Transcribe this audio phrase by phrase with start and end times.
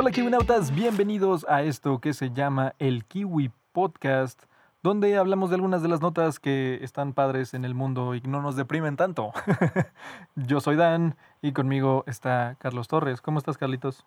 [0.00, 4.40] Hola Kiwinautas, bienvenidos a esto que se llama el Kiwi Podcast,
[4.80, 8.40] donde hablamos de algunas de las notas que están padres en el mundo y no
[8.40, 9.32] nos deprimen tanto.
[10.36, 13.20] Yo soy Dan y conmigo está Carlos Torres.
[13.20, 14.06] ¿Cómo estás, Carlitos?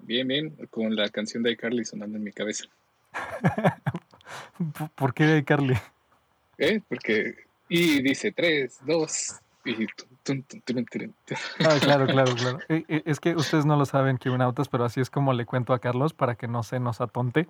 [0.00, 2.66] Bien, bien, con la canción de Carly sonando en mi cabeza.
[4.96, 5.78] ¿Por qué de Carly?
[6.58, 6.82] ¿Eh?
[6.86, 7.36] Porque.
[7.70, 9.86] Y dice 3, 2, y.
[11.64, 12.58] Ah, claro, claro, claro.
[12.68, 15.72] E, e, es que ustedes no lo saben, Kiwinautas, pero así es como le cuento
[15.72, 17.48] a Carlos para que no se nos atonte.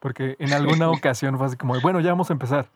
[0.00, 2.68] Porque en alguna ocasión fue así como, bueno, ya vamos a empezar.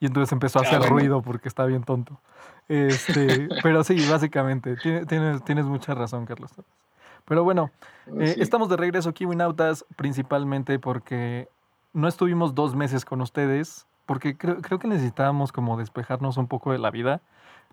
[0.00, 2.20] Y entonces empezó a hacer ruido porque está bien tonto.
[2.68, 6.52] Este, pero sí, básicamente, tienes, tienes mucha razón, Carlos.
[7.24, 7.70] Pero bueno,
[8.20, 8.40] eh, sí.
[8.40, 11.48] estamos de regreso, Kiwinautas, principalmente porque
[11.92, 16.72] no estuvimos dos meses con ustedes, porque creo, creo que necesitábamos como despejarnos un poco
[16.72, 17.20] de la vida.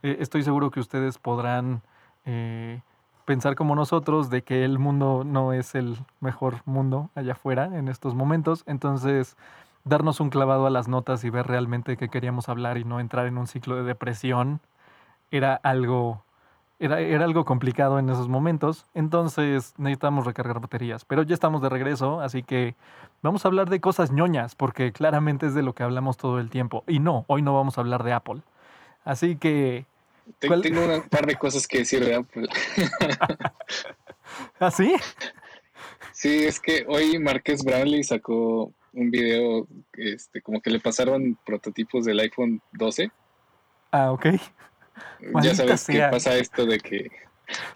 [0.04, 1.82] Eh, estoy seguro que ustedes podrán
[2.26, 2.82] eh,
[3.26, 7.88] pensar como nosotros de que el mundo no es el mejor mundo allá afuera en
[7.88, 8.64] estos momentos.
[8.68, 9.36] Entonces,
[9.84, 13.28] darnos un clavado a las notas y ver realmente qué queríamos hablar y no entrar
[13.28, 14.62] en un ciclo de depresión
[15.32, 16.24] era algo,
[16.80, 18.86] era, era algo complicado en esos momentos.
[18.94, 21.06] Entonces, necesitamos recargar baterías.
[21.06, 22.76] Pero ya estamos de regreso, así que
[23.22, 26.50] vamos a hablar de cosas ñoñas, porque claramente es de lo que hablamos todo el
[26.50, 26.84] tiempo.
[26.88, 28.42] Y no, hoy no vamos a hablar de Apple.
[29.06, 29.86] Así que.
[30.40, 32.48] Tengo un par de cosas que decir de Apple.
[34.60, 34.96] ¿así?
[36.12, 42.06] Sí, es que hoy Marques Brownlee sacó un video, este, como que le pasaron prototipos
[42.06, 43.12] del iPhone 12.
[43.92, 44.26] Ah, ok.
[45.32, 46.08] Maldita ya sabes sea.
[46.08, 47.12] que pasa esto de que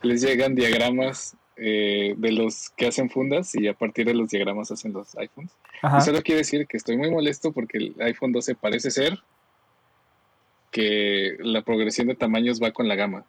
[0.02, 4.72] les llegan diagramas eh, de los que hacen fundas y a partir de los diagramas
[4.72, 5.52] hacen los iPhones.
[5.82, 5.98] Ajá.
[5.98, 9.20] Y solo quiero decir que estoy muy molesto porque el iPhone 12 parece ser
[10.72, 13.25] que la progresión de tamaños va con la gama.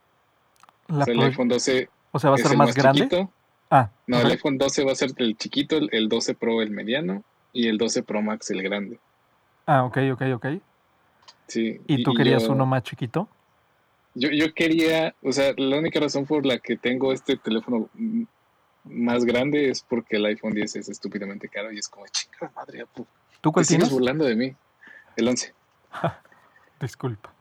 [0.89, 3.03] La o sea, el iPhone 12 o sea, va a ser más grande.
[3.03, 3.31] chiquito.
[3.71, 4.27] Ah, No, ajá.
[4.27, 7.23] el iPhone 12 va a ser el chiquito, el- el 12 Pro el mediano
[7.53, 8.99] y el 12 Pro Max el grande.
[9.67, 10.47] ah, ok, ok, ok.
[11.47, 11.81] Sí.
[11.87, 13.29] ¿Y tú querías yo, uno más chiquito?
[14.15, 17.89] Yo, yo quería, o sea, la única razón por la que tengo este teléfono
[18.85, 22.85] más grande es porque el iPhone 10 es estúpidamente caro y es como, chingada madre,
[23.41, 23.91] ¿Tú cuál tienes?
[23.91, 24.55] burlando de mí.
[25.17, 25.55] El 11.
[26.81, 27.33] Disculpa.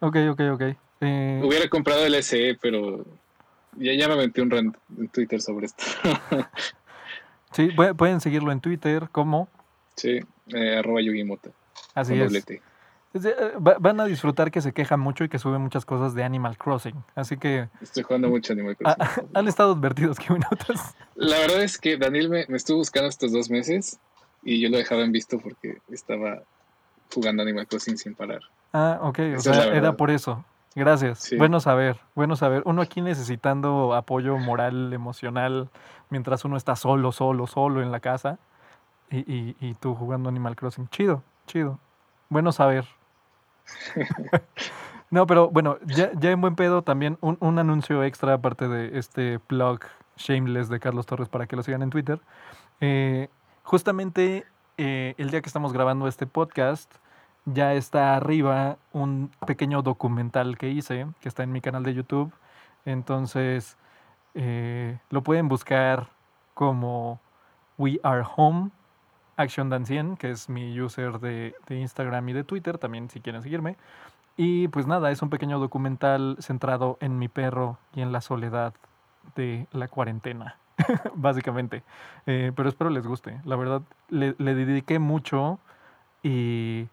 [0.00, 0.62] Ok, ok, ok.
[1.00, 3.04] Eh, Hubiera comprado el SE, pero
[3.76, 5.84] ya, ya me aventé un rant en Twitter sobre esto.
[7.52, 9.48] sí, pu- pueden seguirlo en Twitter como
[9.96, 11.50] sí, eh, arroba Yugimota.
[11.94, 12.32] así es.
[12.44, 16.24] eh, va- van a disfrutar que se queja mucho y que sube muchas cosas de
[16.24, 17.02] Animal Crossing.
[17.14, 19.30] Así que Estoy jugando mucho Animal ah, Crossing.
[19.34, 20.80] han estado advertidos que minutos.
[21.14, 23.98] La verdad es que Daniel me, me estuvo buscando estos dos meses
[24.42, 26.42] y yo lo dejaba en visto porque estaba
[27.14, 28.40] jugando Animal Crossing sin parar.
[28.72, 30.44] Ah, ok, o Esa sea, era por eso.
[30.74, 31.20] Gracias.
[31.20, 31.36] Sí.
[31.38, 32.62] Bueno saber, bueno saber.
[32.66, 35.70] Uno aquí necesitando apoyo moral, emocional,
[36.10, 38.38] mientras uno está solo, solo, solo en la casa
[39.10, 40.88] y, y- y tú jugando Animal Crossing.
[40.88, 41.78] Chido, chido.
[42.28, 42.84] Bueno saber.
[45.10, 48.98] no, pero bueno, ya, ya en buen pedo también un, un anuncio extra aparte de
[48.98, 49.80] este blog
[50.16, 52.20] shameless de Carlos Torres para que lo sigan en Twitter.
[52.80, 53.28] Eh,
[53.62, 54.44] justamente
[54.78, 56.94] eh, el día que estamos grabando este podcast,
[57.44, 62.32] ya está arriba un pequeño documental que hice, que está en mi canal de YouTube.
[62.84, 63.76] Entonces,
[64.34, 66.08] eh, lo pueden buscar
[66.54, 67.20] como
[67.78, 68.70] We Are Home
[69.36, 73.42] Action Dancien, que es mi user de, de Instagram y de Twitter, también si quieren
[73.42, 73.76] seguirme.
[74.36, 78.74] Y pues nada, es un pequeño documental centrado en mi perro y en la soledad
[79.34, 80.58] de la cuarentena,
[81.14, 81.82] básicamente.
[82.26, 83.40] Eh, pero espero les guste.
[83.44, 85.58] La verdad, le, le dediqué mucho
[86.22, 86.88] y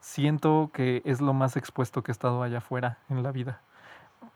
[0.00, 3.60] siento que es lo más expuesto que he estado allá afuera en la vida.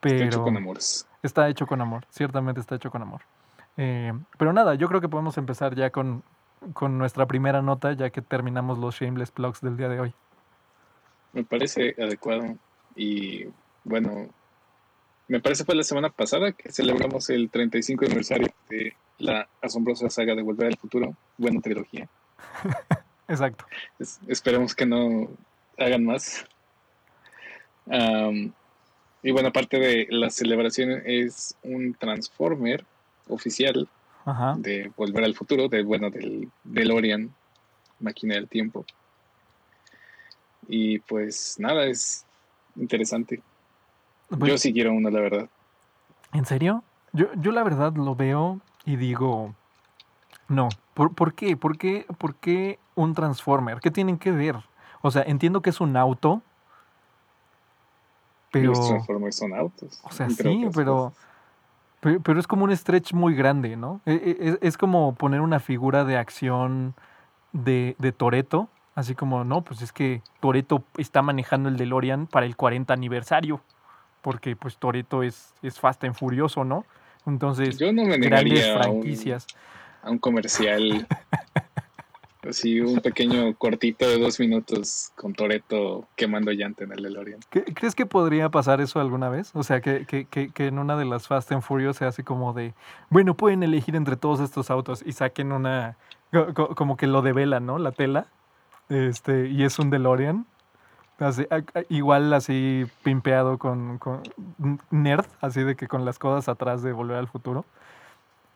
[0.02, 1.08] Está hecho con amores.
[1.22, 3.22] está hecho con amor, ciertamente está hecho con amor.
[3.76, 6.22] Eh, pero nada, yo creo que podemos empezar ya con,
[6.74, 10.14] con nuestra primera nota, ya que terminamos los shameless plugs del día de hoy.
[11.32, 12.54] Me parece adecuado
[12.94, 13.46] y
[13.82, 14.28] bueno,
[15.26, 18.48] me parece fue la semana pasada que celebramos el 35 aniversario
[18.78, 21.14] de la asombrosa saga de Volver al Futuro.
[21.38, 22.08] Buena trilogía.
[23.28, 23.64] Exacto.
[23.98, 25.28] Es- esperemos que no
[25.78, 26.44] hagan más.
[29.22, 32.84] Y bueno, aparte de la celebración, es un Transformer
[33.28, 33.88] oficial
[34.24, 34.54] Ajá.
[34.58, 37.34] de Volver al Futuro, de bueno, del DeLorean,
[38.00, 38.84] máquina del tiempo.
[40.68, 42.24] Y pues nada, es
[42.76, 43.40] interesante.
[44.28, 45.48] Pues, Yo sí quiero uno, la verdad.
[46.32, 46.82] ¿En serio?
[47.14, 49.54] Yo, yo la verdad lo veo y digo,
[50.48, 51.56] no, ¿por, por qué?
[51.56, 52.06] ¿Por qué?
[52.18, 53.80] ¿Por qué un Transformer?
[53.80, 54.56] ¿Qué tienen que ver?
[55.00, 56.42] O sea, entiendo que es un auto,
[58.50, 58.70] pero...
[58.72, 60.00] Los Transformers son autos.
[60.02, 61.12] O sea, sí, pero.
[62.00, 64.00] Pero, pero es como un stretch muy grande, ¿no?
[64.04, 66.94] E- e- Es, es como poner una figura de acción
[67.52, 72.44] de, de Toreto, así como, no, pues es que Toreto está manejando el DeLorean para
[72.44, 73.60] el 40 aniversario,
[74.20, 76.84] porque pues Toreto es, es Fast and Furioso, ¿no?
[77.26, 79.46] Entonces, Yo no me negaría a un, franquicias.
[80.02, 81.06] a un comercial.
[82.48, 87.40] Así, un pequeño cortito de dos minutos con Toreto quemando llanta en el DeLorean.
[87.48, 89.50] ¿Qué- ¿Crees que podría pasar eso alguna vez?
[89.54, 92.22] O sea, que, que, que, que en una de las Fast and Furious sea así
[92.22, 92.74] como de,
[93.08, 95.96] bueno, pueden elegir entre todos estos autos y saquen una,
[96.30, 97.78] co- co- como que lo develan, ¿no?
[97.78, 98.26] La tela,
[98.90, 100.44] este, y es un DeLorean.
[101.18, 101.46] Así,
[101.88, 104.22] igual así pimpeado con, con
[104.90, 107.64] nerd, así de que con las cosas atrás de Volver al Futuro.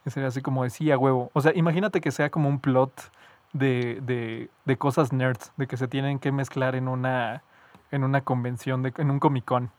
[0.06, 1.31] Sería así como de sí, a huevo.
[1.34, 3.12] O sea, imagínate que sea como un plot
[3.52, 7.43] de, de, de cosas nerds, de que se tienen que mezclar en una,
[7.90, 9.70] en una convención, de, en un Comic Con.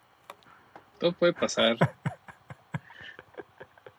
[1.00, 1.78] Todo puede pasar.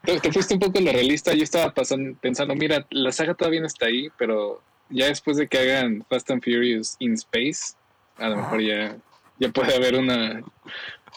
[0.02, 1.34] Te, te fuiste un poco lo realista.
[1.34, 5.46] Yo estaba pasando, pensando, mira, la saga todavía no está ahí, pero ya después de
[5.46, 7.74] que hagan Fast and Furious in Space,
[8.20, 8.96] a lo mejor ya,
[9.38, 10.42] ya puede haber una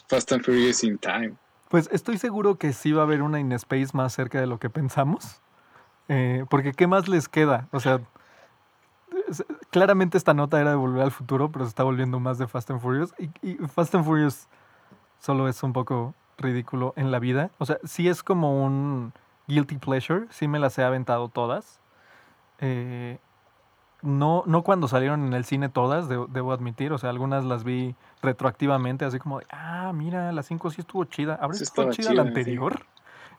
[0.07, 1.33] Fast and Furious in Time.
[1.69, 4.59] Pues estoy seguro que sí va a haber una In Space más cerca de lo
[4.59, 5.41] que pensamos.
[6.07, 7.67] Eh, porque ¿qué más les queda?
[7.71, 8.01] O sea,
[9.71, 12.69] claramente esta nota era de Volver al Futuro, pero se está volviendo más de Fast
[12.71, 13.13] and Furious.
[13.17, 14.47] Y, y Fast and Furious
[15.19, 17.49] solo es un poco ridículo en la vida.
[17.57, 19.13] O sea, sí es como un
[19.47, 21.79] guilty pleasure, sí me las he aventado todas.
[22.59, 23.17] Eh,
[24.03, 26.93] no, no cuando salieron en el cine todas, de- debo admitir.
[26.93, 31.05] O sea, algunas las vi retroactivamente, así como, de, ah, mira, la 5 sí estuvo
[31.05, 31.35] chida.
[31.41, 32.27] ¿Habrá Sí estaba chida la sí.
[32.27, 32.85] anterior?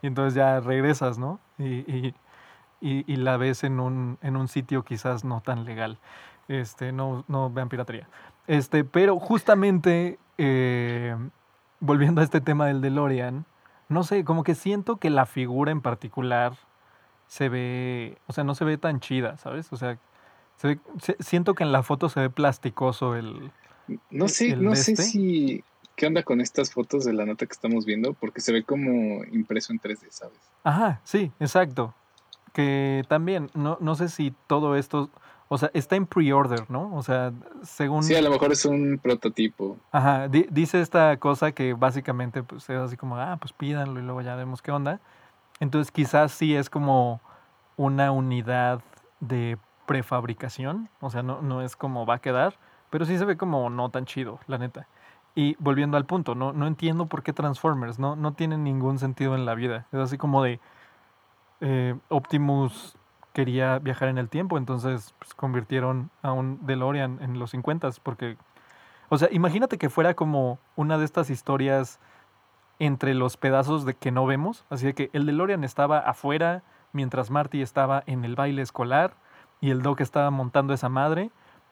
[0.02, 1.38] Y entonces ya regresas, ¿no?
[1.58, 2.14] Y, y,
[2.80, 5.98] y- y la ves en un, en un sitio quizás no tan legal.
[6.48, 8.08] Este, no, no vean piratería.
[8.46, 11.16] Este, pero justamente, eh,
[11.80, 13.44] volviendo a este tema del DeLorean,
[13.88, 16.54] no sé, como que siento que la figura en particular
[17.26, 19.72] se ve, o sea, no se ve tan chida, ¿sabes?
[19.72, 19.98] O sea,
[20.56, 23.50] se ve- se- siento que en la foto se ve plasticoso el...
[24.10, 25.02] No sé, ¿El no sé este?
[25.02, 25.64] si.
[25.96, 28.14] ¿Qué onda con estas fotos de la nota que estamos viendo?
[28.14, 30.38] Porque se ve como impreso en 3D, ¿sabes?
[30.64, 31.94] Ajá, sí, exacto.
[32.52, 35.10] Que también, no, no sé si todo esto,
[35.48, 36.94] o sea, está en pre-order, ¿no?
[36.96, 38.02] O sea, según...
[38.02, 39.76] Sí, a lo mejor es un prototipo.
[39.92, 44.02] Ajá, di- dice esta cosa que básicamente pues, es así como, ah, pues pídanlo y
[44.02, 45.00] luego ya vemos qué onda.
[45.60, 47.20] Entonces quizás sí es como
[47.76, 48.80] una unidad
[49.20, 52.54] de prefabricación, o sea, no, no es como va a quedar,
[52.90, 54.86] pero sí se ve como no tan chido, la neta.
[55.34, 59.34] Y volviendo al punto, no, no entiendo por qué Transformers, no, no tienen ningún sentido
[59.34, 59.86] en la vida.
[59.92, 60.60] Es así como de
[61.60, 62.96] eh, Optimus
[63.32, 68.36] quería viajar en el tiempo, entonces pues, convirtieron a un DeLorean en los 50 porque
[69.08, 72.00] o sea, imagínate que fuera como una de estas historias
[72.78, 74.64] entre los pedazos de que no vemos.
[74.70, 79.14] Así de que el DeLorean estaba afuera mientras Marty estaba en el baile escolar
[79.66, 81.30] y el Doc estaba montando esa madre.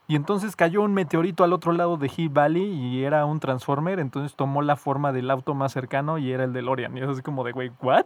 [0.09, 3.99] Y entonces cayó un meteorito al otro lado de Hill Valley y era un Transformer.
[4.01, 6.97] Entonces tomó la forma del auto más cercano y era el DeLorean.
[6.97, 8.05] Y es así como de, güey, ¿what?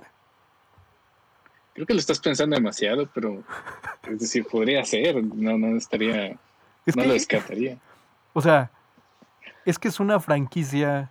[1.75, 3.43] Creo que lo estás pensando demasiado, pero.
[4.05, 5.23] Es decir, podría ser.
[5.23, 6.37] No, no estaría.
[6.87, 7.79] Es no que- lo descartaría.
[8.35, 8.71] O sea,
[9.65, 11.11] es que es una franquicia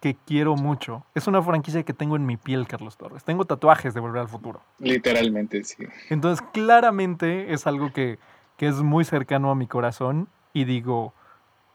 [0.00, 1.04] que quiero mucho.
[1.14, 3.22] Es una franquicia que tengo en mi piel, Carlos Torres.
[3.22, 4.62] Tengo tatuajes de Volver al Futuro.
[4.78, 5.84] Literalmente, sí.
[6.08, 8.18] Entonces, claramente es algo que,
[8.56, 11.12] que es muy cercano a mi corazón y digo,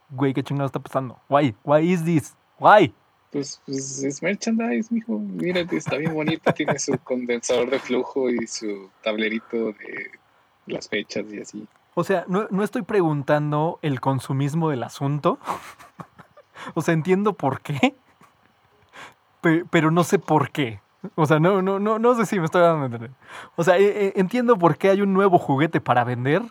[0.10, 1.20] güey, ¿qué chingado está pasando?
[1.30, 1.56] Why?
[1.64, 2.36] Why is this?
[2.60, 2.94] Why?
[3.32, 5.20] Pues, pues es merchandise, mijo.
[5.20, 6.52] Mira, está bien bonito.
[6.54, 10.12] Tiene su condensador de flujo y su tablerito de
[10.66, 11.68] las fechas y así.
[11.94, 15.38] O sea, no, no estoy preguntando el consumismo del asunto.
[16.74, 17.96] o sea, entiendo por qué,
[19.46, 20.80] pe- pero no sé por qué.
[21.14, 23.12] O sea, no, no, no, no sé si me estoy dando a entender.
[23.56, 26.42] O sea, eh, eh, entiendo por qué hay un nuevo juguete para vender,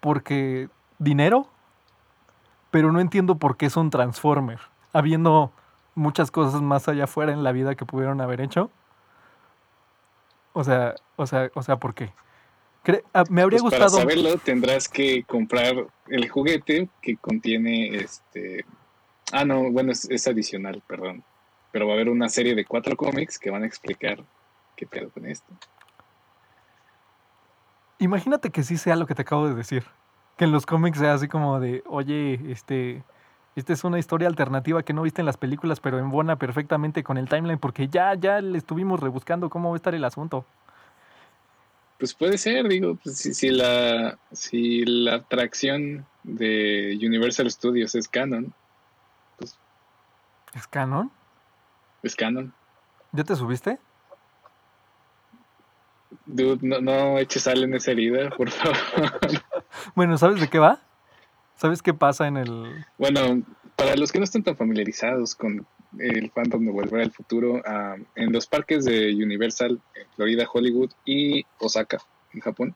[0.00, 1.46] porque dinero,
[2.70, 4.58] pero no entiendo por qué es un Transformer,
[4.92, 5.52] habiendo
[5.94, 8.70] muchas cosas más allá afuera en la vida que pudieron haber hecho.
[10.52, 12.12] O sea, o sea, o sea, ¿por qué?
[12.84, 14.02] Cre- ah, me habría Pues para gustado.
[14.02, 18.66] saberlo tendrás que comprar el juguete que contiene este...
[19.32, 21.24] Ah, no, bueno, es, es adicional, perdón.
[21.72, 24.22] Pero va a haber una serie de cuatro cómics que van a explicar
[24.76, 25.52] qué pedo con esto.
[27.98, 29.84] Imagínate que sí sea lo que te acabo de decir.
[30.36, 33.02] Que en los cómics sea así como de, oye, este,
[33.54, 37.16] esta es una historia alternativa que no viste en las películas, pero embona perfectamente con
[37.18, 40.44] el timeline, porque ya, ya le estuvimos rebuscando cómo va a estar el asunto.
[41.98, 48.08] Pues puede ser, digo, pues si, si la si la atracción de Universal Studios es
[48.08, 48.52] canon,
[50.54, 51.10] ¿Es canon?
[52.02, 52.52] Es canon.
[53.12, 53.78] ¿Ya te subiste?
[56.26, 58.76] Dude, no, no eches sal en esa herida, por favor.
[59.94, 60.80] Bueno, ¿sabes de qué va?
[61.56, 62.84] ¿Sabes qué pasa en el...?
[62.98, 63.42] Bueno,
[63.74, 65.66] para los que no están tan familiarizados con
[65.98, 70.90] el fandom de Volver al Futuro, ah, en los parques de Universal, en Florida, Hollywood
[71.04, 71.98] y Osaka,
[72.32, 72.74] en Japón,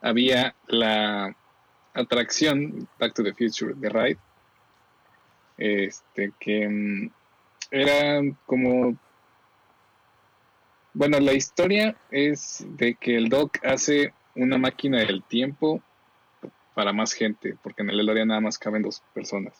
[0.00, 1.34] había la
[1.94, 4.18] atracción Back to the Future de Ride,
[5.58, 7.10] este, que mm,
[7.70, 8.96] era como...
[10.94, 15.82] Bueno, la historia es de que el Doc hace una máquina del tiempo
[16.74, 19.54] para más gente, porque en el DeLorean nada más caben dos personas.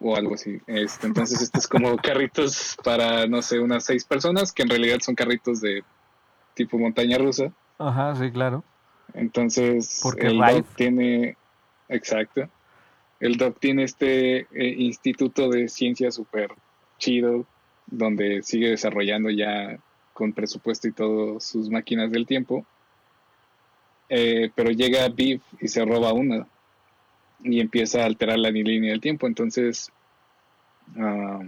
[0.00, 0.60] O algo así.
[0.66, 4.98] Este, entonces, estos es como carritos para, no sé, unas seis personas, que en realidad
[5.00, 5.82] son carritos de
[6.54, 7.52] tipo montaña rusa.
[7.78, 8.64] Ajá, sí, claro.
[9.14, 10.38] Entonces, Porque el.
[10.38, 11.36] Doc tiene,
[11.88, 12.48] exacto,
[13.20, 16.50] el Doc tiene este eh, instituto de ciencia súper
[16.98, 17.46] chido,
[17.86, 19.78] donde sigue desarrollando ya
[20.12, 22.64] con presupuesto y todo sus máquinas del tiempo.
[24.08, 26.46] Eh, pero llega Beef y se roba una
[27.42, 29.26] y empieza a alterar la línea del tiempo.
[29.26, 29.90] Entonces,
[30.96, 31.42] ah,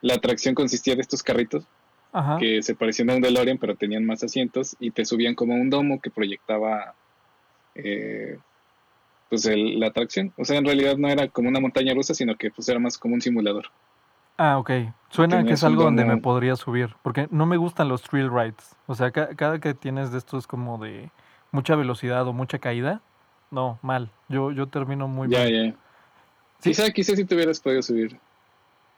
[0.00, 1.64] la atracción consistía de estos carritos
[2.12, 2.38] Ajá.
[2.38, 5.70] que se parecían a un DeLorean, pero tenían más asientos y te subían como un
[5.70, 6.94] domo que proyectaba
[7.74, 8.38] eh,
[9.30, 10.32] pues el- la atracción.
[10.36, 12.98] O sea, en realidad no era como una montaña rusa, sino que pues era más
[12.98, 13.66] como un simulador.
[14.36, 14.70] Ah, ok.
[15.10, 18.76] Suena que es algo donde me podría subir, porque no me gustan los thrill rides.
[18.86, 21.10] O sea, ca- cada que tienes de estos como de
[21.52, 23.00] mucha velocidad o mucha caída,
[23.50, 24.10] no, mal.
[24.28, 25.52] Yo, yo termino muy ya, mal.
[25.52, 25.74] ya.
[26.60, 26.70] Sí.
[26.70, 28.18] Quizá, quizá si te hubieras podido subir.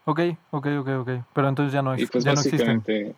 [0.04, 0.20] Ok,
[0.50, 1.10] ok, ok, ok.
[1.32, 2.78] Pero entonces ya no, Y pues ya no existen.
[2.78, 3.14] básicamente...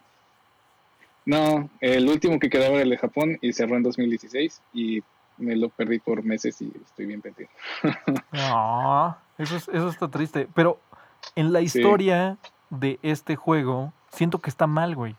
[1.26, 5.02] No, el último que quedaba era el de Japón y cerró en 2016 y
[5.38, 7.48] me lo perdí por meses y estoy bien perdido.
[8.32, 10.48] No, eso, es- eso está triste.
[10.54, 10.78] Pero
[11.34, 11.66] en la Sí.
[11.66, 12.36] historia
[12.70, 15.16] de este juego, siento que está mal, güey.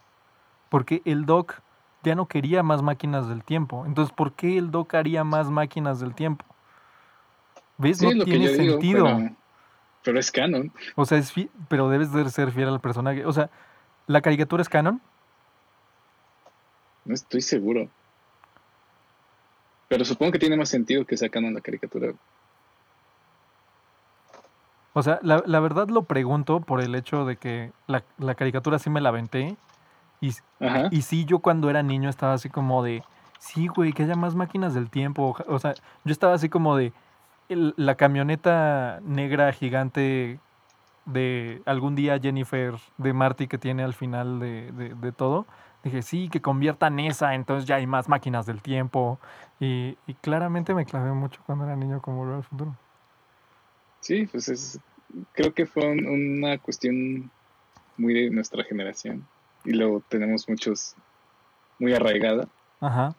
[0.69, 1.62] Porque el Doc
[2.03, 3.84] ya no quería más máquinas del tiempo.
[3.86, 6.45] Entonces, ¿por qué el Doc haría más máquinas del tiempo?
[7.77, 7.98] ¿Ves?
[7.98, 9.05] Sí, no tiene digo, sentido.
[9.05, 9.29] pero,
[10.03, 10.72] pero es canon.
[10.95, 13.25] O sea, es fi- pero debes de ser fiel al personaje.
[13.25, 13.50] O sea,
[14.07, 15.01] ¿la caricatura es canon?
[17.05, 17.89] No estoy seguro.
[19.88, 22.13] Pero supongo que tiene más sentido que sea canon la caricatura.
[24.94, 28.80] O sea, la, la verdad lo pregunto por el hecho de que la, la caricatura
[28.80, 29.58] sí me la aventé.
[30.22, 30.88] Y, Ajá.
[30.89, 33.04] y sí, yo cuando era niño estaba así como de,
[33.39, 35.36] sí, güey, que haya más máquinas del tiempo.
[35.48, 35.74] O sea,
[36.06, 36.94] yo estaba así como de,
[37.50, 40.39] el- la camioneta negra gigante
[41.06, 45.46] de algún día Jennifer de Marty que tiene al final de, de- de todo.
[45.86, 49.20] Dije, sí, que conviertan esa, entonces ya hay más máquinas del tiempo.
[49.60, 52.75] Y, y claramente me clavé mucho cuando era niño con Volver al Futuro.
[54.01, 54.80] Sí, pues es,
[55.34, 57.30] creo que fue un- una cuestión
[57.98, 59.24] muy de nuestra generación.
[59.63, 60.96] Y luego tenemos muchos
[61.80, 62.48] muy arraigada.
[62.82, 63.13] Ajá.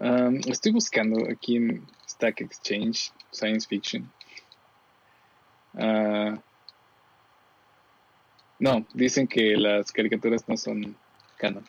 [0.00, 4.08] Um, estoy buscando aquí en Stack Exchange Science Fiction.
[5.78, 6.38] Ah,
[8.58, 10.96] no, dicen que las caricaturas no son
[11.36, 11.64] canon.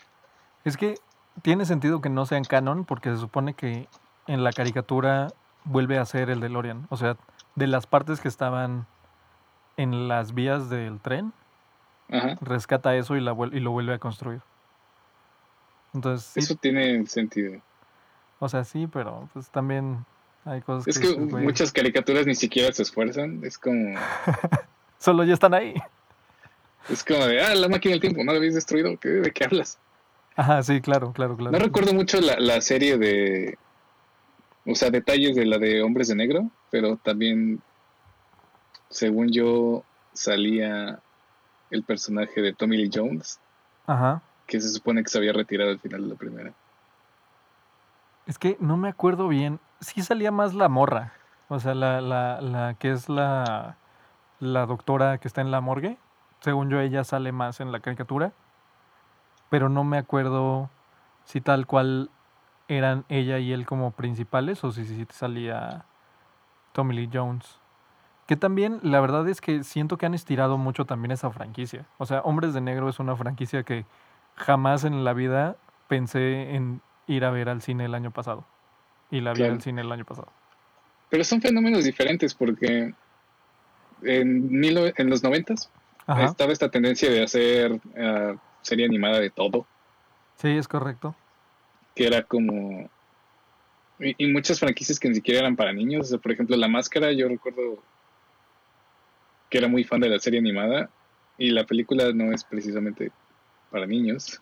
[0.66, 0.96] Es que
[1.42, 3.88] tiene sentido que no sean canon porque se supone que
[4.28, 5.30] en la caricatura
[5.64, 6.88] vuelve a ser el DeLorean.
[6.90, 7.18] O sea,
[7.56, 8.88] de las partes que estaban
[9.78, 11.32] en las vías del tren,
[12.12, 12.38] Ajá.
[12.42, 14.42] rescata eso y, la y lo vuelve a construir.
[15.94, 17.62] Entonces, sí, Eso tiene sentido.
[18.40, 20.06] o sea, sí, pero pues también
[20.46, 23.44] hay cosas Es que que dices, güey, muchas caricaturas ni siquiera se esfuerzan.
[23.44, 23.96] Es como,
[25.00, 25.74] solo ya están ahí.
[26.88, 28.98] Es como de, ah, la máquina del tiempo, ¿no la habéis destruido?
[29.00, 29.78] ¿Qué, ¿De qué hablas?
[30.36, 31.52] Ajá, sí, claro, claro, claro.
[31.52, 33.58] No recuerdo mucho la, la serie de,
[34.66, 37.62] o sea, detalles de la de Hombres de Negro, pero también,
[38.90, 39.84] según yo,
[40.14, 41.00] salía
[41.72, 43.40] el personaje de Tommy Lee Jones,
[43.86, 44.22] Ajá.
[44.48, 46.54] que se supone que se había retirado al final de la primera.
[48.26, 49.60] Es que no me acuerdo bien.
[49.82, 51.14] Sí salía más la morra.
[51.48, 53.76] O sea, la, la, la que es la,
[54.40, 55.98] la doctora que está en la morgue.
[56.42, 58.32] Según yo, ella sale más en la caricatura.
[59.50, 60.70] Pero no me acuerdo
[61.26, 62.10] si tal cual
[62.68, 65.86] eran ella y él como principales o si, si salía
[66.72, 67.60] Tommy Lee Jones.
[68.28, 71.86] Que también, la verdad es que siento que han estirado mucho también esa franquicia.
[71.98, 73.86] O sea, Hombres de Negro es una franquicia que
[74.36, 75.56] jamás en la vida
[75.88, 78.46] pensé en ir a ver al cine el año pasado.
[79.10, 79.54] Y la vi Claro.
[79.54, 80.28] al cine el año pasado.
[81.10, 82.94] Pero son fenómenos diferentes porque
[84.04, 85.72] en, en los noventas
[86.14, 86.26] Ajá.
[86.26, 89.66] estaba esta tendencia de hacer ah, serie animada de todo,
[90.38, 91.16] Sí, es correcto.
[91.96, 92.90] que era como...
[94.00, 96.06] Y, y muchas franquicias que ni siquiera eran para niños.
[96.06, 97.80] O sea, por ejemplo, La Máscara, yo recuerdo
[99.50, 100.90] que era muy fan de la serie animada
[101.38, 103.12] y la película no es precisamente
[103.70, 104.42] para niños.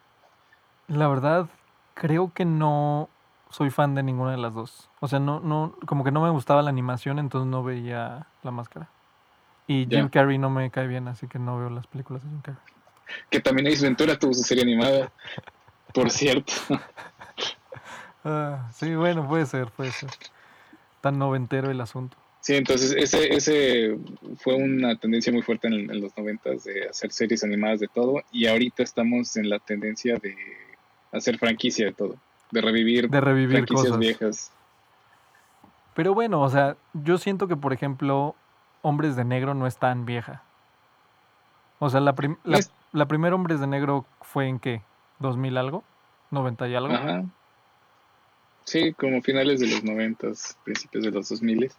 [0.88, 1.48] La verdad,
[1.96, 3.10] creo que no
[3.50, 4.90] soy fan de ninguna de las dos.
[5.00, 8.52] O sea, no, no, como que no me gustaba la animación, entonces no veía la
[8.52, 8.90] máscara.
[9.68, 10.10] Y Jim.
[10.10, 12.60] Carrey no me cae bien, así que no veo las películas de Jim Carrey.
[13.30, 15.12] Que también Ace Ventura tuvo su serie animada,
[15.94, 16.54] por cierto.
[18.24, 20.10] Ah, sí, bueno, puede ser, puede ser.
[21.00, 22.18] Tan noventero el asunto.
[22.42, 23.98] Sí, entonces ese, ese
[24.40, 28.22] fue una tendencia muy fuerte en, en los noventas de hacer series animadas de todo
[28.32, 30.36] y ahorita estamos en la tendencia de
[31.14, 32.18] hacer franquicia de todo,
[32.52, 34.00] de revivir De revivir franquicias cosas.
[34.00, 34.52] viejas.
[35.94, 38.36] Pero bueno, o sea, yo siento que, por ejemplo,
[38.82, 40.44] Hombres de Negro no es tan vieja.
[41.80, 44.82] O sea, la, prim- la, Es- la primera Hombres de Negro fue en qué?
[45.20, 45.84] ¿2000 algo?
[46.32, 46.94] ¿90 y algo?
[46.94, 47.24] Ajá.
[48.66, 51.78] Sí, como finales de los noventas, principios de los dos miles.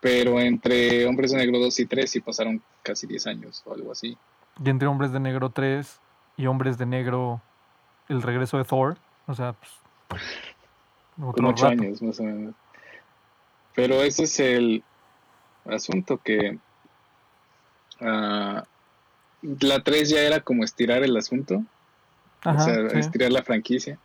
[0.00, 3.92] Pero entre Hombres de Negro 2 y 3 sí pasaron casi 10 años o algo
[3.92, 4.16] así.
[4.62, 5.98] Y entre Hombres de Negro 3
[6.36, 7.40] y Hombres de Negro,
[8.08, 8.98] el regreso de Thor.
[9.26, 9.54] O sea,
[10.08, 10.22] pues.
[11.16, 11.82] Como Otro 8 rato.
[11.82, 12.54] años más o menos.
[13.74, 14.84] Pero ese es el
[15.70, 16.58] asunto que
[18.00, 18.64] ah,
[19.42, 21.62] la 3 ya era como estirar el asunto,
[22.44, 22.98] Ajá, o sea, sí.
[22.98, 23.98] estirar la franquicia.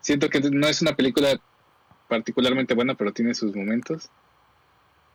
[0.00, 1.28] Siento que no es una película
[2.08, 4.10] particularmente buena, pero tiene sus momentos.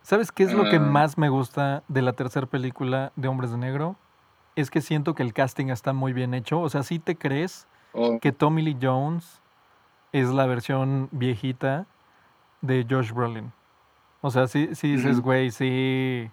[0.02, 0.80] ¿Sabes qué es lo que Ah.
[0.80, 3.96] más me gusta de la tercera película de Hombres de Negro?
[4.56, 6.60] Es que siento que el casting está muy bien hecho.
[6.60, 9.40] O sea, sí te crees O que Tommy Lee Jones
[10.12, 11.86] es la versión viejita
[12.62, 13.52] de Josh Brolin.
[14.20, 16.30] O sea, sí, sí dices, güey, sí.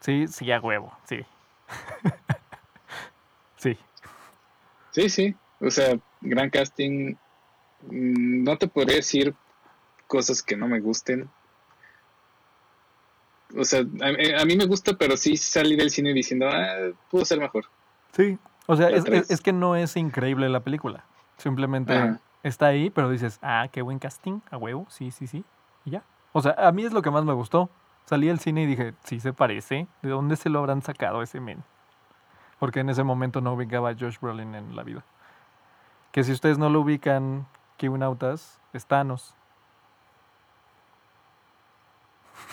[0.00, 1.20] Sí, sí, a huevo, sí.
[3.56, 3.76] sí.
[4.92, 5.34] Sí, sí.
[5.60, 7.14] O sea, gran casting.
[7.90, 9.34] Mm, No te podría decir
[10.06, 11.28] cosas que no me gusten.
[13.56, 17.24] O sea, a, a mí me gusta, pero sí salí del cine diciendo, ah, pudo
[17.24, 17.64] ser mejor.
[18.12, 18.38] Sí.
[18.66, 19.30] O sea, es, es- tres.
[19.30, 21.04] es que no es increíble la película.
[21.36, 22.20] Simplemente Ajá.
[22.42, 25.44] está ahí, pero dices, ah, qué buen casting, a huevo, sí, sí, sí.
[25.84, 26.02] Y ya.
[26.32, 27.70] O sea, a mí es lo que más me gustó.
[28.04, 29.86] Salí al cine y dije, sí se parece.
[30.02, 31.62] ¿De dónde se lo habrán sacado ese men?
[32.58, 35.04] Porque en ese momento no ubicaba a Josh Brolin en la vida.
[36.12, 39.34] Que si ustedes no lo ubican, Kiwnautas, es Thanos.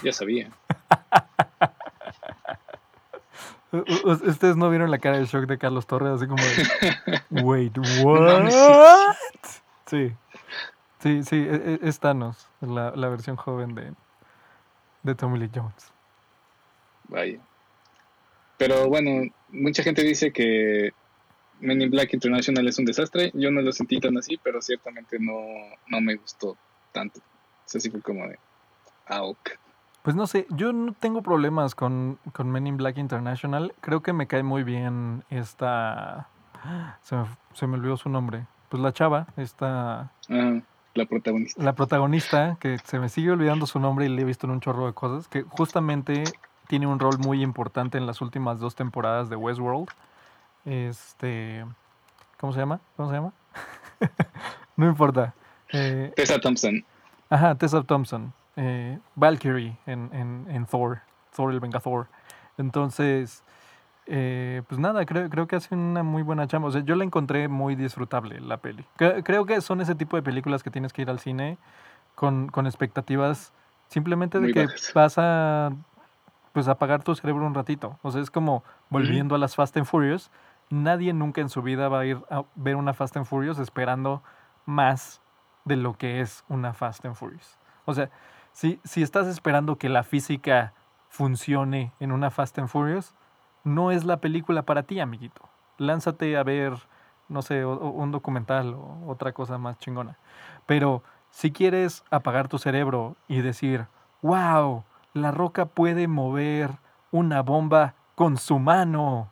[0.04, 0.52] Ya sabía.
[3.72, 9.16] Ustedes no vieron la cara de shock de Carlos Torres, así como de, Wait, what?
[9.86, 10.16] Sí,
[10.99, 13.93] sí, sí, e- e- es Thanos, la, la versión joven de,
[15.03, 15.91] de Tommy Lee Jones.
[17.10, 17.39] Vaya.
[18.57, 20.91] Pero bueno, mucha gente dice que
[21.60, 23.31] Men in Black International es un desastre.
[23.33, 25.41] Yo no lo sentí tan así, pero ciertamente no,
[25.88, 26.57] no me gustó
[26.91, 27.19] tanto.
[27.19, 28.39] O sea, sí fue como de,
[29.07, 29.51] ah, ok.
[30.01, 33.73] Pues no sé, yo no tengo problemas con, con Men in Black International.
[33.81, 36.27] Creo que me cae muy bien esta...
[37.01, 38.45] Se me, se me olvidó su nombre.
[38.69, 40.12] Pues la chava, esta...
[40.29, 40.62] Ajá,
[40.97, 41.63] la protagonista.
[41.63, 44.60] La protagonista, que se me sigue olvidando su nombre y le he visto en un
[44.60, 46.23] chorro de cosas, que justamente
[46.67, 49.88] tiene un rol muy importante en las últimas dos temporadas de Westworld.
[50.65, 51.65] Este.
[52.39, 52.79] ¿Cómo se llama?
[52.97, 53.33] ¿Cómo se llama?
[54.75, 55.33] no importa.
[55.71, 56.83] Eh, Tessa Thompson.
[57.29, 58.33] ajá, Tessa Thompson.
[58.55, 60.99] eh, Valkyrie en, en, en Thor.
[61.36, 62.07] Thor el Vengador.
[62.57, 63.43] Entonces.
[64.08, 66.70] Eh, pues nada, creo, creo que hace una muy buena chamba.
[66.70, 68.86] O sea, yo la encontré muy disfrutable la peli.
[68.98, 71.58] Cre- creo que son ese tipo de películas que tienes que ir al cine
[72.15, 73.54] con, con expectativas
[73.88, 74.91] simplemente de Muy que bajas.
[74.93, 75.72] vas a
[76.54, 78.00] pues apagar tu cerebro un ratito.
[78.02, 80.32] O sea, es como volviendo a las Fast and Furious.
[80.70, 84.24] Nadie nunca en su vida va a ir a ver una Fast and Furious esperando
[84.65, 85.22] más
[85.65, 87.58] de lo que es una Fast and Furious.
[87.86, 88.10] O sea,
[88.54, 90.74] si, si estás esperando que la física
[91.10, 93.13] funcione en una Fast and Furious,
[93.67, 95.41] no es la película para ti, amiguito.
[95.77, 96.73] Lánzate a ver,
[97.30, 100.17] no sé, o- o un documental o otra cosa más chingona.
[100.65, 103.86] Pero si quieres apagar tu cerebro y decir,
[104.21, 106.71] wow, la roca puede mover
[107.12, 109.30] una bomba con su mano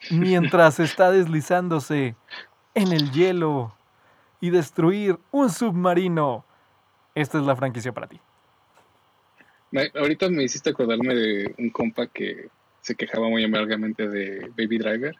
[0.10, 2.16] mientras está deslizándose
[2.74, 3.72] en el hielo
[4.40, 6.44] y destruir un submarino,
[7.14, 8.20] esta es la franquicia para ti.
[9.94, 12.48] Ahorita me hiciste acordarme de un compa que
[12.86, 15.16] se quejaba muy amargamente de Baby Driver,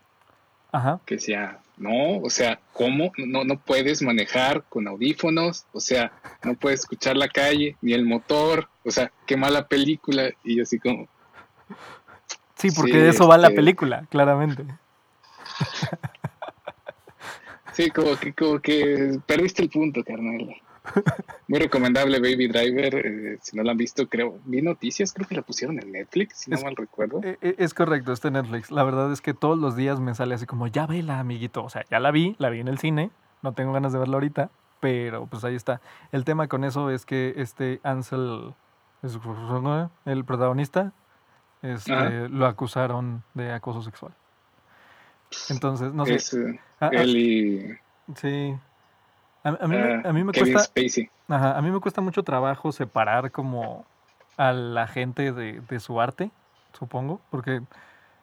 [0.70, 1.00] Ajá.
[1.04, 3.10] que decía, no, o sea, ¿cómo?
[3.18, 6.12] No, no puedes manejar con audífonos, o sea,
[6.44, 10.30] no puedes escuchar la calle, ni el motor, o sea, qué mala película.
[10.44, 11.08] Y yo así como,
[12.54, 14.64] Sí, porque Sí, de eso va la este- película, claramente.
[17.72, 20.54] sí, como que, como que perdiste el punto, carnal.
[21.48, 22.94] Muy recomendable Baby Driver.
[23.06, 24.38] eh, si no la han visto, creo.
[24.44, 27.20] Vi noticias, creo que la pusieron en Netflix, si no Es- mal recuerdo.
[27.22, 28.70] E- e- Es correcto, está en Netflix.
[28.70, 31.62] La verdad es que todos los días me sale así como, ya vela, amiguito.
[31.64, 33.10] O sea, ya la vi, la vi en el cine.
[33.42, 35.80] No tengo ganas de verla ahorita, pero pues ahí está.
[36.12, 38.54] El tema con eso es que este Ansel,
[40.04, 40.92] el protagonista,
[41.62, 44.12] este, lo acusaron de acoso sexual.
[45.50, 46.14] Entonces, no sé.
[46.14, 47.78] es eh, ah, ah, él y
[48.14, 48.54] sí.
[49.46, 51.10] A, a mí, me- ah, a mí me Kevin cuesta, Spacey.
[51.28, 53.84] Ajá, a mí me cuesta mucho trabajo separar como
[54.36, 56.30] a la gente de, de su arte,
[56.78, 57.62] supongo, porque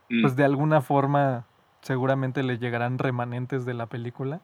[0.10, 1.46] Mm, pues de alguna forma
[1.82, 4.42] seguramente le llegarán remanentes de la película.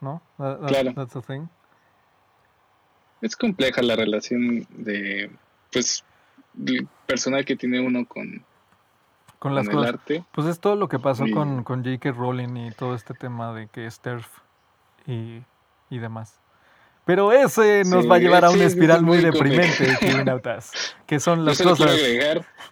[0.00, 0.22] ¿No?
[0.38, 0.94] That- that- Claro.
[0.94, 1.46] That's a thing.
[3.20, 5.30] Es compleja la relación de,
[5.72, 6.04] pues,
[6.66, 8.44] el personal que tiene uno con,
[9.38, 9.94] Con las el cosas.
[9.94, 10.24] arte.
[10.32, 12.12] Pues es todo lo que pasó con, con J.K.
[12.12, 14.28] Rowling y todo este tema de que es TERF
[15.06, 15.42] y,
[15.90, 16.40] y demás.
[17.04, 19.98] Pero ese nos Sí, va a llevar a una es espiral muy muy deprimente,
[21.06, 22.10] que son las cosas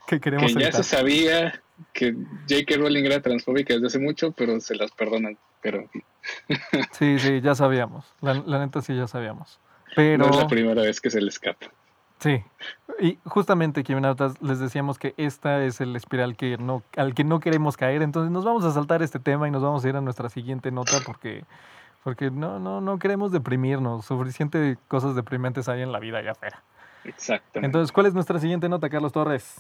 [0.06, 0.72] que queremos que ya evitar.
[0.72, 2.12] se sabía que
[2.48, 2.76] J.K.
[2.76, 5.38] Rowling era transfóbica desde hace mucho, pero se las perdonan.
[5.60, 5.88] Pero
[6.92, 8.04] Sí, sí, ya sabíamos.
[8.20, 9.60] La, la neta sí ya sabíamos.
[9.94, 11.66] Pero no es la primera vez que se le escapa.
[12.20, 12.42] sí.
[13.00, 17.40] Y justamente, Kiminautas, les decíamos que esta es el espiral que no, al que no
[17.40, 18.02] queremos caer.
[18.02, 20.70] Entonces nos vamos a saltar este tema y nos vamos a ir a nuestra siguiente
[20.70, 21.44] nota porque,
[22.04, 24.04] porque no, no, no queremos deprimirnos.
[24.04, 26.62] Suficiente cosas deprimentes hay en la vida allá afuera.
[27.04, 27.66] Exactamente.
[27.66, 29.56] Entonces, ¿cuál es nuestra siguiente nota, Carlos Torres?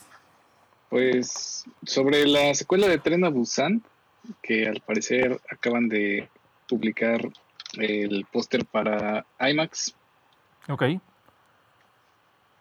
[0.90, 3.82] Pues sobre la secuela de Tren a Busan,
[4.42, 6.28] que al parecer acaban de
[6.68, 7.20] publicar
[7.78, 9.94] el póster para IMAX,
[10.68, 10.82] Ok.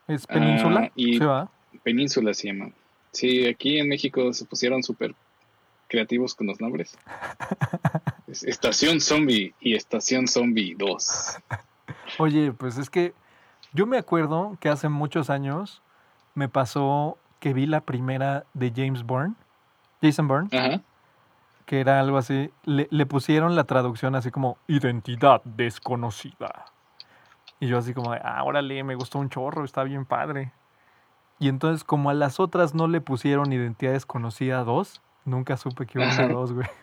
[0.08, 0.82] ¿Es Península?
[0.88, 1.50] Ah, y- ¿Se va?
[1.84, 2.72] Península se llama.
[3.12, 5.16] Sí, aquí en México se pusieron súper
[5.94, 6.98] creativos con los nombres.
[8.26, 11.38] Es Estación Zombie y Estación Zombie 2.
[12.18, 13.14] Oye, pues es que
[13.74, 15.84] yo me acuerdo que hace muchos años
[16.34, 19.36] me pasó que vi la primera de James Bourne,
[20.02, 20.82] Jason Bourne, Ajá.
[21.68, 26.66] que era algo así, le, le pusieron la traducción así como identidad desconocida.
[27.60, 30.54] Y yo así como de, ah, órale, me gustó un chorro, está bien padre.
[31.38, 36.00] Y entonces como a las otras no le pusieron identidad desconocida 2, nunca supe que
[36.00, 36.28] hubo una.
[36.28, 36.68] 2, güey.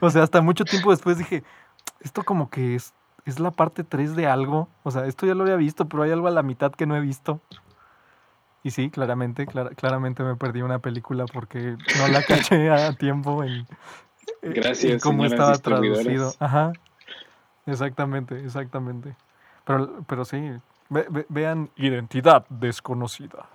[0.00, 1.42] O sea, hasta mucho tiempo después dije,
[2.00, 2.92] esto como que es,
[3.24, 4.68] es la parte 3 de algo.
[4.82, 6.94] O sea, esto ya lo había visto, pero hay algo a la mitad que no
[6.94, 7.40] he visto.
[8.62, 13.42] Y sí, claramente, clara- claramente me perdí una película porque no la caché a tiempo
[13.42, 13.66] en,
[14.42, 16.32] en Gracias, cómo estaba traducido.
[16.38, 16.72] Ajá.
[17.66, 19.16] Exactamente, exactamente.
[19.64, 20.52] Pero, pero sí,
[20.90, 23.46] ve- ve- vean Identidad Desconocida.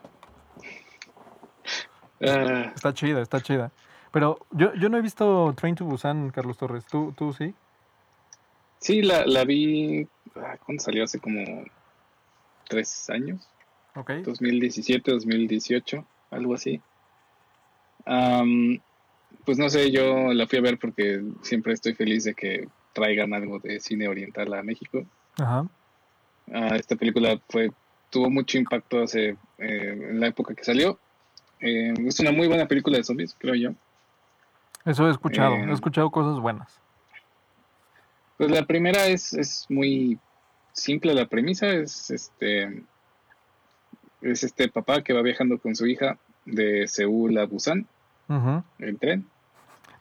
[2.22, 3.72] Ah, Está chida, está chida.
[4.18, 6.88] Pero yo, yo no he visto Train to Busan, Carlos Torres.
[6.88, 7.54] ¿Tú, tú sí?
[8.80, 10.08] sí, la, la vi.
[10.38, 11.04] ah, ¿Cuándo salió?
[11.04, 11.66] Hace como
[12.68, 13.48] tres años.
[13.94, 14.10] Ok.
[14.24, 16.82] 2017, 2018, algo así.
[19.46, 23.36] Pues no sé, yo la fui a ver porque siempre estoy feliz de que traigan
[23.36, 25.06] algo de cine oriental a México.
[25.38, 25.68] Ajá.
[26.52, 27.70] Ah, esta película fue
[28.10, 30.98] tuvo mucho impacto hace eh, en la época que salió.
[31.60, 33.76] Eh, es una muy buena película de zombies, creo yo.
[34.88, 35.56] Eso he escuchado.
[35.56, 36.80] Eh, He escuchado cosas buenas.
[38.38, 40.18] Pues la primera es, es muy
[40.72, 42.84] simple la premisa, es este
[44.22, 47.88] es este papá que va viajando con su hija de Seúl a Busan
[48.30, 48.64] Ujú.
[48.80, 49.28] en tren.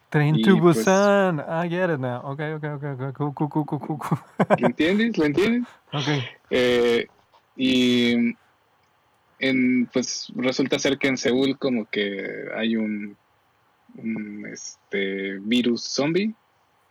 [0.09, 1.39] Train y, to pues- Busan.
[1.39, 2.21] I get it now.
[2.23, 2.83] Ok, ok, ok.
[3.01, 3.13] ok.
[3.17, 4.19] Cool, cool, cool, cool, cool, cool.
[4.59, 5.17] ¿Lo entiendes?
[5.17, 5.63] ¿Lo entiendes?
[5.93, 6.07] Ok.
[6.49, 7.07] Eh,
[7.55, 8.35] y
[9.39, 13.17] en, pues resulta ser que en Seúl como que hay un,
[13.97, 16.33] un, este virus zombie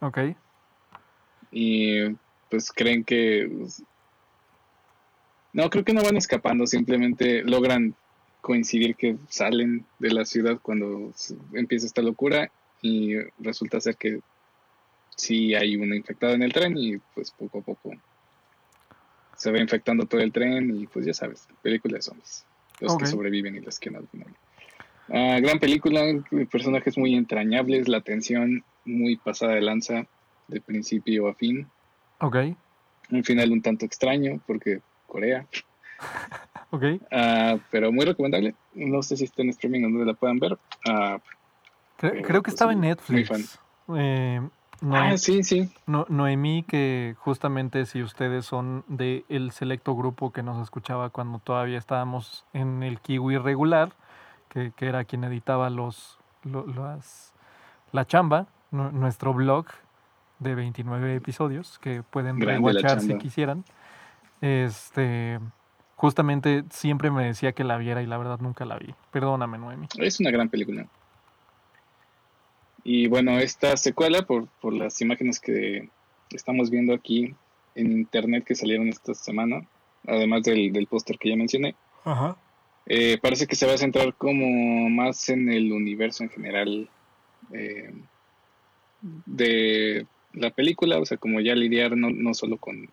[0.00, 0.18] Ok.
[1.50, 2.04] y
[2.50, 3.50] pues creen que
[5.52, 7.94] no creo que no van escapando simplemente logran
[8.40, 11.12] coincidir que salen de la ciudad cuando
[11.52, 12.50] empieza esta locura
[12.82, 14.20] y resulta ser que
[15.16, 17.92] sí hay una infectada en el tren y pues poco a poco
[19.36, 22.44] se va infectando todo el tren y pues ya sabes, película de zombies.
[22.80, 24.06] Los que sobreviven y los que no al
[25.08, 26.00] Ah, gran película,
[26.50, 30.06] personajes muy entrañables, la tensión muy pasada de lanza
[30.48, 31.66] de principio a fin.
[32.20, 32.36] Ok.
[33.10, 35.46] Un final un tanto extraño porque Corea,
[36.70, 36.82] Ok.
[37.12, 38.54] Ah, pero muy recomendable.
[38.74, 40.58] No sé si está en streaming o donde la puedan ver.
[40.88, 41.18] Ah,
[41.98, 43.58] Cre- Eh, creo que pues estaba en sí, muy Netflix.
[43.96, 44.40] Eh,
[44.90, 45.70] ah, sí, sí.
[45.86, 51.38] No- Noemí, que justamente si ustedes son del el selecto grupo que nos escuchaba cuando
[51.38, 53.92] todavía estábamos en el Kiwi regular,
[54.48, 57.32] que, que era quien editaba los, lo- las,
[57.92, 59.66] la chamba, nu- nuestro blog,
[60.38, 63.64] de 29 episodios que pueden rewatchar si quisieran.
[64.42, 65.40] Este,
[65.94, 68.94] justamente siempre me decía que la viera y la verdad nunca la vi.
[69.10, 69.88] Perdóname, Noemi.
[69.98, 70.86] Es una gran película.
[72.84, 75.88] Y bueno, esta secuela, por, por las imágenes que
[76.30, 77.34] estamos viendo aquí
[77.74, 79.66] en internet que salieron esta semana,
[80.06, 82.36] además del, del póster que ya mencioné, Ajá.
[82.86, 86.88] Eh, parece que se va a centrar como más en el universo en general
[87.52, 87.92] eh,
[89.00, 92.88] de la película, o sea, como ya lidiar no, no solo con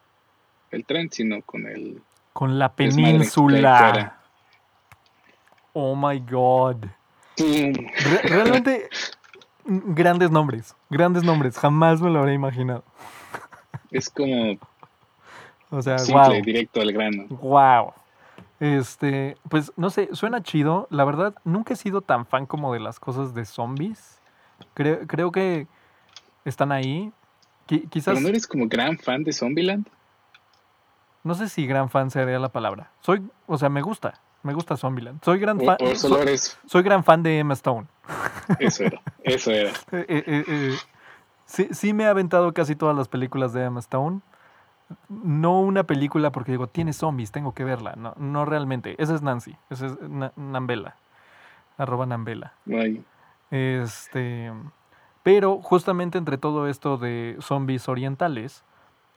[0.71, 2.01] el tren, sino con el...
[2.33, 4.17] Con la península.
[5.73, 6.77] Oh my god.
[8.23, 8.89] Realmente
[9.65, 12.83] grandes nombres, grandes nombres, jamás me lo habría imaginado.
[13.91, 14.57] Es como
[15.69, 16.41] O sea, simple, wow.
[16.43, 17.25] directo al grano.
[17.29, 17.93] Wow.
[18.63, 20.87] Este, pues no sé, suena chido.
[20.89, 24.21] La verdad, nunca he sido tan fan como de las cosas de zombies.
[24.73, 25.67] Creo, creo que
[26.45, 27.11] están ahí.
[27.67, 29.85] Qui- quizás, ¿Pero no eres como gran fan de Zombieland?
[31.23, 32.91] no sé si gran fan sería la palabra.
[33.01, 35.21] Soy, o sea, me gusta, me gusta Zombieland.
[35.23, 36.57] Soy gran fan, o solo so- eres...
[36.65, 37.87] soy gran fan de Emma Stone.
[38.59, 39.71] Eso era, eso era.
[39.91, 40.77] Eh, eh, eh,
[41.45, 44.21] sí, sí me he aventado casi todas las películas de Emma Stone.
[45.09, 47.93] No una película porque digo, tiene zombies, tengo que verla.
[47.97, 48.95] No, no realmente.
[49.01, 49.55] Esa es Nancy.
[49.69, 50.95] Esa es Na- Nambela.
[51.77, 52.53] Arroba Nambela.
[52.67, 53.03] Ay,
[53.51, 54.51] Este,
[55.23, 58.63] pero justamente entre todo esto de zombies orientales,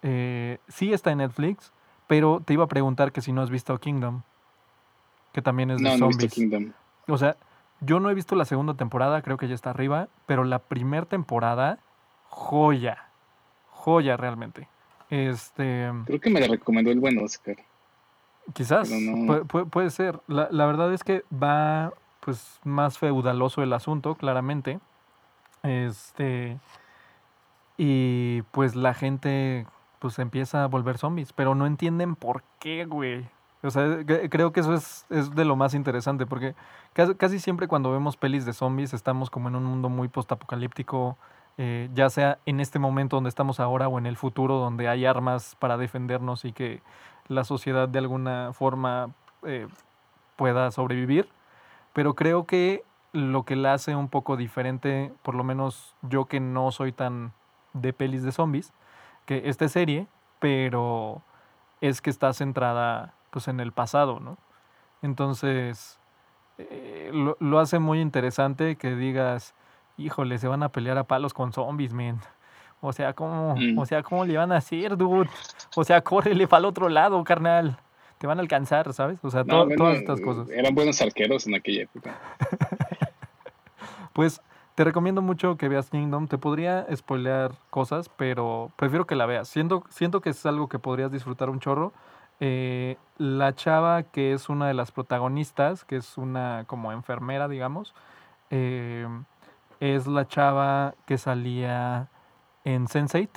[0.02, 1.72] eh, sí está en Netflix,
[2.06, 4.22] pero te iba a preguntar que si no has visto Kingdom,
[5.32, 6.34] que también es de no, no he visto zombies.
[6.34, 6.72] Kingdom.
[7.08, 7.36] O sea,
[7.80, 11.06] yo no he visto la segunda temporada, creo que ya está arriba, pero la primera
[11.06, 11.78] temporada,
[12.28, 13.08] joya,
[13.70, 14.68] joya realmente.
[15.10, 17.56] Este, Creo que me la recomendó el buen Oscar.
[18.54, 20.20] quizás, no- puede ser.
[20.26, 24.80] La, la verdad es que va pues más feudaloso el asunto, claramente.
[25.62, 26.58] Este,
[27.76, 29.66] y pues la gente
[29.98, 33.26] pues empieza a volver zombies, pero no entienden por qué, güey.
[33.62, 36.54] O sea, cre- creo que eso es, es de lo más interesante, porque
[36.92, 41.16] casi, casi siempre cuando vemos pelis de zombies estamos como en un mundo muy postapocalíptico,
[41.58, 45.06] eh, ya sea en este momento donde estamos ahora o en el futuro donde hay
[45.06, 46.82] armas para defendernos y que
[47.28, 49.10] la sociedad de alguna forma
[49.42, 49.66] eh,
[50.36, 51.28] pueda sobrevivir.
[51.92, 56.40] Pero creo que lo que la hace un poco diferente, por lo menos yo que
[56.40, 57.32] no soy tan
[57.72, 58.72] de pelis de zombies,
[59.24, 60.06] que esta serie,
[60.38, 61.22] pero
[61.80, 64.36] es que está centrada pues en el pasado, ¿no?
[65.02, 65.98] Entonces,
[66.58, 69.54] eh, lo, lo hace muy interesante que digas,
[69.96, 72.20] híjole, se van a pelear a palos con zombies, man.
[72.80, 73.78] O sea, ¿cómo, Mm.
[73.78, 75.28] o sea, ¿cómo le van a hacer, dude?
[75.74, 77.78] O sea, córrele para el otro lado, carnal.
[78.18, 79.18] Te van a alcanzar, ¿sabes?
[79.22, 80.48] O sea, No, to- bueno, todas estas cosas.
[80.50, 82.14] Eran buenos arqueros en aquella época.
[84.12, 84.40] Pues
[84.74, 86.26] te recomiendo mucho que veas Kingdom.
[86.26, 89.46] Te podría spoilear cosas, pero prefiero que la veas.
[89.48, 91.92] Siento, siento que es algo que podrías disfrutar un chorro.
[92.40, 97.94] Eh, la chava que es una de las protagonistas, que es una como enfermera, digamos,
[98.50, 99.06] eh,
[99.80, 102.08] es la chava que salía
[102.64, 103.28] en Sense8,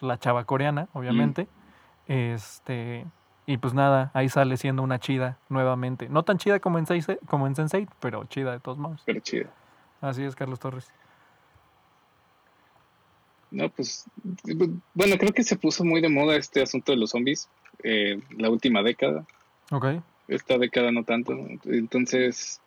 [0.00, 1.48] la chava coreana, obviamente.
[2.06, 3.04] Este,
[3.46, 6.08] y pues nada, ahí sale siendo una chida nuevamente.
[6.08, 9.02] No tan chida como en, Sense- como en Sense8, pero chida de todos modos.
[9.06, 9.48] Pero chido.
[10.00, 10.92] Así es, Carlos Torres.
[13.50, 14.04] No, pues,
[14.94, 17.48] bueno, creo que se puso muy de moda este asunto de los zombies
[17.82, 19.24] eh, la última década.
[19.70, 19.86] Ok.
[20.28, 21.32] Esta década no tanto.
[21.64, 22.60] Entonces,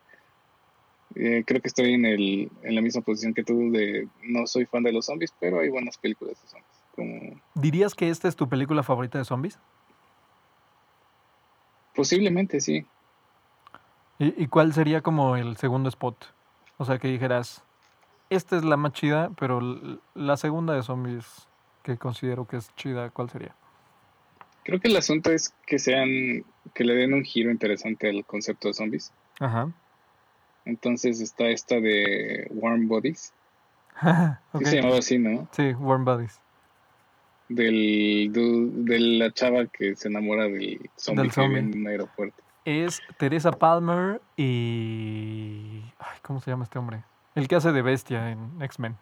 [1.15, 4.65] eh, creo que estoy en, el, en la misma posición que tú de no soy
[4.65, 6.84] fan de los zombies, pero hay buenas películas de zombies.
[6.95, 9.60] Como, ¿Dirías que esta es tu película favorita de zombies?
[11.93, 12.86] posiblemente sí.
[14.17, 16.34] ¿Y, y cuál sería como el segundo spot?
[16.78, 17.63] O sea, que dijeras,
[18.30, 19.62] esta es la más chida, pero
[20.15, 21.47] la segunda de zombies
[21.84, 23.56] que considero que es chida, ¿cuál sería?
[24.63, 26.43] Creo que el asunto es que sean,
[26.74, 29.12] que le den un giro interesante al concepto de zombies.
[29.39, 29.71] Ajá.
[30.65, 33.34] Entonces está esta de Warm Bodies.
[34.54, 34.63] Ok.
[34.63, 35.47] Sí se llamaba así, ¿no?
[35.52, 36.39] Sí, Warm Bodies.
[37.50, 41.60] Del, de la chava que se enamora del zombie Del zombie.
[41.60, 42.41] en un aeropuerto.
[42.65, 45.82] Es Teresa Palmer y...
[46.00, 47.04] Ay, ¿Cómo se llama este hombre?
[47.36, 48.95] El que hace de bestia en X-Men.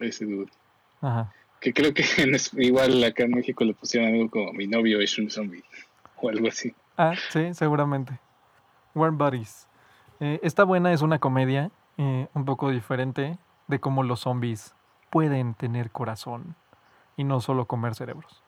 [0.00, 0.50] Ese dude.
[1.00, 1.32] Ajá.
[1.60, 5.16] Que creo que en igual acá en México le pusieron algo como mi novio es
[5.18, 5.62] un zombie.
[6.20, 6.74] O algo así.
[6.96, 8.18] Ah, sí, seguramente.
[8.92, 9.67] Warm Bodies.
[10.20, 14.74] Eh, esta buena es una comedia eh, un poco diferente de cómo los zombies
[15.10, 16.54] pueden tener corazón
[17.16, 18.42] y no solo comer cerebros.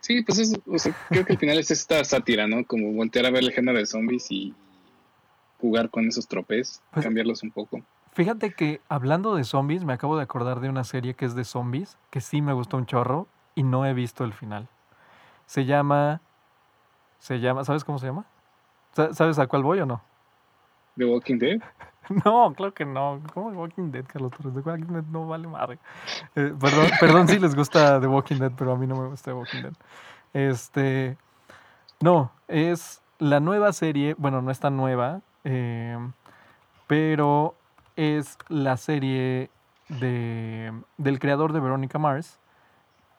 [0.00, 2.64] Sí, pues es, o sea, creo que al final es esta sátira, ¿no?
[2.64, 4.54] Como voltear a ver el género de zombies y
[5.60, 7.80] jugar con esos tropes, Pues- cambiarlos un poco.
[8.12, 11.44] Fíjate que hablando de zombies, me acabo de acordar de una serie que es de
[11.44, 14.68] zombies, que sí me gustó un chorro y no he visto el final.
[15.46, 16.20] Se llama.
[17.18, 17.64] Se llama.
[17.64, 18.24] ¿Sabes cómo se llama?
[18.94, 20.00] Sa- ¿Sabes a cuál voy o no?
[21.00, 21.60] The Walking Dead.
[22.24, 23.20] No, claro que no.
[23.34, 24.52] ¿Cómo The Walking Dead, Carlos Torres?
[24.54, 25.78] The Walking Dead no vale madre.
[26.34, 29.30] Eh, perdón, perdón si les gusta The Walking Dead, pero a mí no me gusta
[29.30, 29.72] The Walking Dead.
[30.32, 31.16] Este.
[32.00, 34.14] No, es la nueva serie.
[34.18, 35.20] Bueno, no es tan nueva.
[35.44, 35.96] eh,
[36.88, 37.54] pero
[37.96, 39.50] es la serie
[39.88, 42.40] de, del creador de Veronica Mars.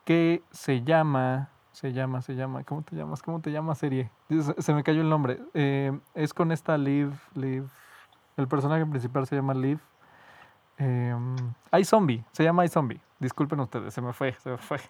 [0.03, 1.49] Que se llama.
[1.81, 2.63] Se llama, se llama.
[2.63, 3.23] ¿Cómo te llamas?
[3.23, 4.11] ¿Cómo te llama serie?
[4.59, 5.41] Se, me cayó el nombre.
[5.55, 7.11] Eh, es con esta Liv.
[7.33, 7.67] Liv.
[8.37, 9.79] El personaje principal se llama Liv.
[10.77, 11.15] Eh,
[11.79, 13.01] iZombie, se llama iZombie.
[13.17, 14.79] Disculpen ustedes, se me fue, se me fue.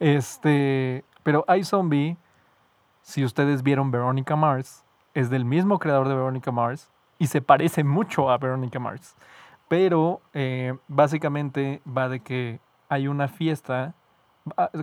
[0.00, 2.16] Este, pero iZombie,
[3.02, 4.84] si ustedes vieron Veronica Mars,
[5.14, 9.16] es del mismo creador de Veronica Mars y se parece mucho a Veronica Mars.
[9.66, 13.94] Pero eh, básicamente va de que hay una fiesta,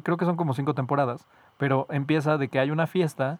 [0.03, 3.39] creo que son como cinco temporadas, pero empieza de que hay una fiesta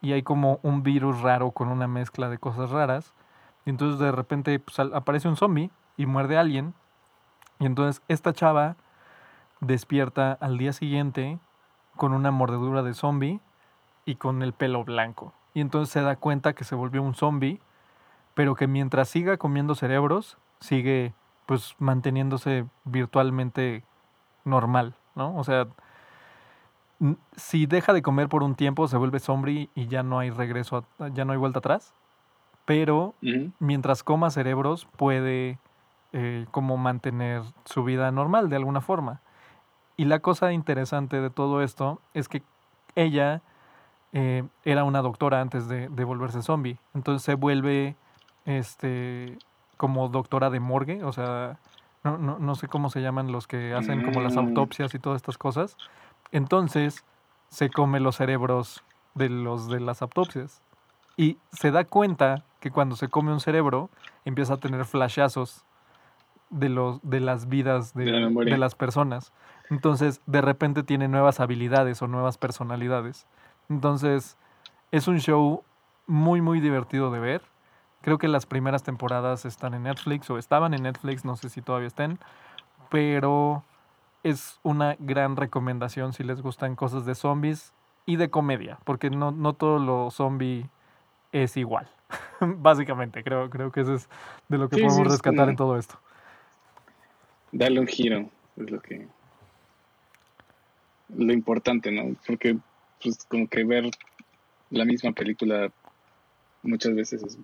[0.00, 3.14] y hay como un virus raro con una mezcla de cosas raras.
[3.64, 6.74] Y entonces de repente pues, aparece un zombie y muerde a alguien.
[7.58, 8.76] Y entonces esta chava
[9.60, 11.38] despierta al día siguiente
[11.96, 13.40] con una mordedura de zombie
[14.04, 15.32] y con el pelo blanco.
[15.54, 17.60] Y entonces se da cuenta que se volvió un zombie,
[18.34, 21.14] pero que mientras siga comiendo cerebros, sigue
[21.46, 23.84] pues manteniéndose virtualmente
[24.44, 25.36] normal, ¿no?
[25.36, 25.66] O sea,
[27.36, 30.84] si deja de comer por un tiempo, se vuelve zombie y ya no hay regreso,
[30.98, 31.94] a- ya no hay vuelta atrás.
[32.64, 33.14] Pero
[33.58, 35.58] mientras coma cerebros puede
[36.12, 39.20] eh, como mantener su vida normal de alguna forma.
[39.96, 42.42] Y la cosa interesante de todo esto es que
[42.94, 43.42] ella
[44.12, 46.78] eh, era una doctora antes de, de volverse zombie.
[46.94, 47.96] Entonces se vuelve
[48.44, 49.38] este
[49.76, 51.58] como doctora de morgue, o sea,
[52.04, 54.40] no, no, no sé cómo se llaman los que hacen como las Mm.
[54.40, 55.76] autopsias y todas estas cosas.
[56.32, 57.04] Entonces
[57.48, 58.82] se come los cerebros
[59.14, 60.62] de los de las autopsias.
[61.16, 63.90] Y se da cuenta que cuando se come un cerebro
[64.24, 65.64] empieza a tener flashazos
[66.50, 68.54] de, los, de las vidas de, De la memoria.
[68.54, 69.32] de las personas.
[69.70, 73.26] Entonces, de repente tiene nuevas habilidades o nuevas personalidades.
[73.68, 74.36] Entonces,
[74.90, 75.64] es un show
[76.06, 77.42] muy, muy divertido de ver.
[78.02, 81.62] Creo que las primeras temporadas están en Netflix o estaban en Netflix, no sé si
[81.62, 82.18] todavía estén,
[82.90, 83.64] pero
[84.22, 87.72] es una gran recomendación si les gustan cosas de zombies
[88.06, 90.68] y de comedia, porque no, no todo lo zombie
[91.32, 91.88] es igual.
[92.40, 94.08] Básicamente, creo, creo que eso es
[94.48, 95.98] de lo que Sí, podemos es rescatar en todo esto.
[97.52, 99.06] Darle un giro es lo que.
[101.14, 102.16] Lo importante, ¿no?
[102.26, 102.56] Porque,
[103.02, 103.90] pues, como que ver
[104.70, 105.70] la misma película
[106.62, 107.38] muchas veces es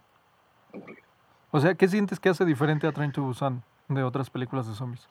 [1.50, 4.74] O sea, ¿qué sientes que hace diferente a Train to Busan de otras películas de
[4.74, 5.09] zombies?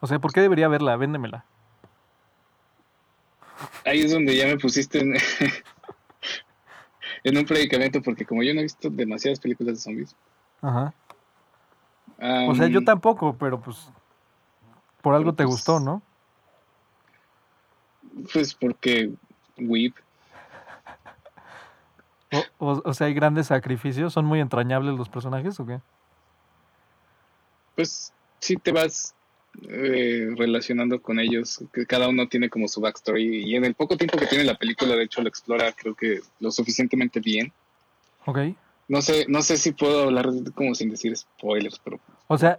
[0.00, 0.96] O sea, ¿por qué debería verla?
[0.96, 1.44] Véndemela.
[3.86, 5.14] Ahí es donde ya me pusiste en,
[7.24, 10.16] en un predicamento, porque como yo no he visto demasiadas películas de zombies.
[10.60, 10.92] Ajá.
[12.48, 13.88] O sea, yo am, tampoco, pero pues
[15.02, 16.02] por algo te Pues- gustó, ¿no?
[18.32, 19.12] Pues porque
[19.58, 19.94] Weep.
[22.58, 25.80] O, o- o sea, hay grandes sacrificios, son muy entrañables los personajes o qué?
[27.74, 29.14] pues sí te vas
[29.68, 33.96] eh, relacionando con ellos, que cada uno tiene como su backstory y en el poco
[33.96, 37.52] tiempo que tiene la película, de hecho lo explora creo que lo suficientemente bien.
[38.26, 38.38] Ok.
[38.88, 42.58] No sé, no sé si puedo hablar como sin decir spoilers, pero O sea,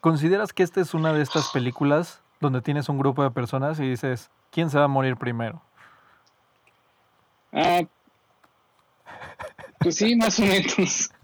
[0.00, 3.88] ¿consideras que esta es una de estas películas donde tienes un grupo de personas y
[3.88, 5.62] dices, ¿quién se va a morir primero?
[7.52, 7.82] ah,
[9.86, 11.10] pues sí, más o menos.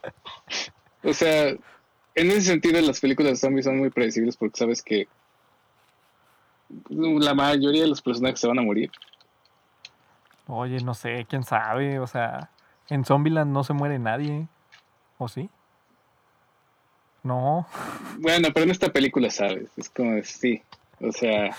[1.05, 5.09] O sea, en ese sentido las películas de zombies son muy predecibles porque sabes que
[6.89, 8.89] la mayoría de los personajes se van a morir.
[10.47, 12.51] Oye, no sé, quién sabe, o sea,
[12.89, 14.47] en Zombieland no se muere nadie,
[15.19, 15.51] ¿o sí?
[17.25, 17.67] No.
[18.19, 20.63] Bueno, pero en esta película sabes, es como sí,
[21.01, 21.57] o sea,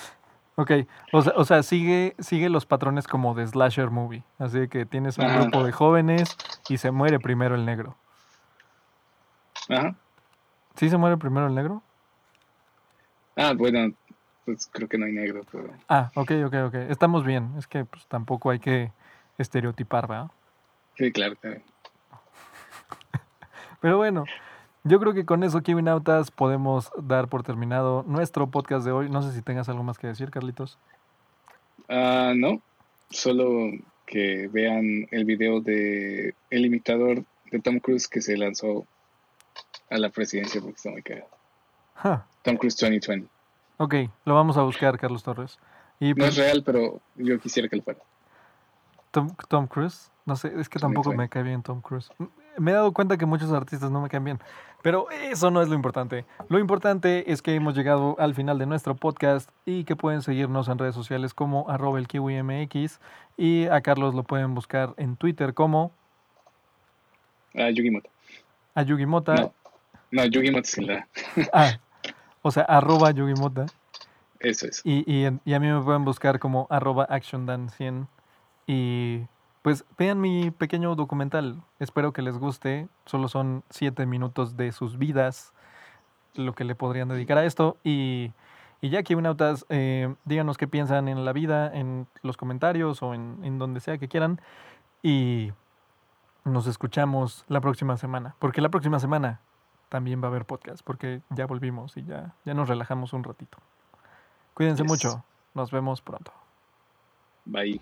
[0.55, 0.71] Ok,
[1.11, 4.23] o sea, o sea sigue, sigue los patrones como de slasher movie.
[4.37, 5.39] Así que tienes un Ajá.
[5.41, 6.37] grupo de jóvenes
[6.67, 7.97] y se muere primero el negro.
[9.69, 9.95] ajá.
[10.75, 11.83] ¿Sí se muere primero el negro?
[13.35, 13.93] Ah, bueno,
[14.45, 16.75] pues creo que no hay negro, pero Ah, ok, ok, ok.
[16.89, 17.53] Estamos bien.
[17.57, 18.91] Es que pues, tampoco hay que
[19.37, 20.27] estereotipar, ¿verdad?
[20.97, 21.35] sí, claro.
[21.37, 21.61] claro.
[23.81, 24.25] Pero bueno,
[24.83, 29.09] yo creo que con eso, Kiwinautas, podemos dar por terminado nuestro podcast de hoy.
[29.09, 30.77] No sé si tengas algo más que decir, Carlitos.
[31.89, 32.61] Ah, no,
[33.09, 33.71] solo
[34.05, 38.85] que vean el video de El imitador de Tom Cruise que se lanzó
[39.89, 41.29] a la presidencia porque está muy cagado.
[42.03, 42.19] Huh.
[42.41, 43.29] Tom Cruise 2020.
[43.77, 45.59] Ok, lo vamos a buscar, Carlos Torres.
[45.99, 47.99] Y No pues, es real, pero yo quisiera que lo fuera.
[49.11, 51.17] Tom, Tom Cruise, no sé, es que tampoco 2020.
[51.17, 52.09] me cae bien Tom Cruise.
[52.57, 54.39] Me he dado cuenta que muchos artistas no me caen bien,
[54.81, 56.25] pero eso no es lo importante.
[56.49, 60.67] Lo importante es que hemos llegado al final de nuestro podcast y que pueden seguirnos
[60.67, 62.99] en redes sociales como arroba el kiwimx
[63.37, 65.91] y a Carlos lo pueden buscar en Twitter como
[67.55, 68.09] Ah, Yugimoto.
[68.75, 69.35] a Yugimota.
[69.35, 69.53] No,
[70.11, 71.07] no, Yugimoto sin la.
[71.53, 71.77] Ah,
[72.41, 73.65] o sea, arroba Yugimota.
[74.39, 74.81] Eso es.
[74.83, 78.07] Y, y a mí me pueden buscar como arroba actiondan100.
[78.67, 79.21] Y
[79.63, 81.63] pues vean mi pequeño documental.
[81.79, 82.87] Espero que les guste.
[83.05, 85.53] Solo son siete minutos de sus vidas
[86.35, 87.77] lo que le podrían dedicar a esto.
[87.83, 88.31] Y,
[88.81, 93.13] y ya que unautas, eh, díganos qué piensan en la vida, en los comentarios o
[93.13, 94.39] en, en donde sea que quieran.
[95.01, 95.51] Y
[96.43, 98.35] nos escuchamos la próxima semana.
[98.39, 99.39] Porque la próxima semana
[99.89, 100.81] también va a haber podcast.
[100.83, 103.57] Porque ya volvimos y ya, ya nos relajamos un ratito.
[104.53, 104.91] Cuídense Yes.
[104.91, 105.23] mucho.
[105.53, 106.33] Nos vemos pronto.
[107.45, 107.79] Bye.